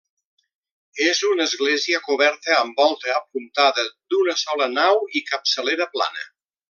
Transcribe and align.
És 1.07 1.19
una 1.31 1.45
església 1.49 1.99
coberta 2.07 2.55
amb 2.61 2.81
volta 2.83 3.11
apuntada, 3.19 3.85
d'una 4.15 4.35
sola 4.45 4.69
nau 4.79 5.05
i 5.21 5.23
capçalera 5.29 5.89
plana. 5.99 6.27